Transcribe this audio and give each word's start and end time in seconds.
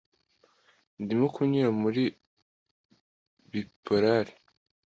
Ndimo 1.01 1.27
kunyura 1.35 1.69
muri 1.81 2.03
bipolar 3.51 4.27